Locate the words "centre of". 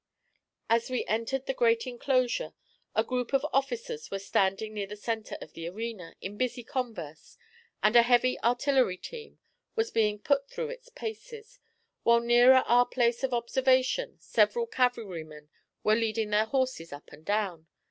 4.95-5.53